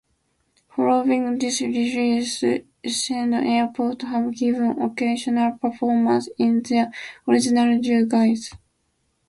[0.75, 2.41] Following this release
[2.83, 6.91] Essendon Airport have given occasional performances in their
[7.27, 8.51] original duo guise.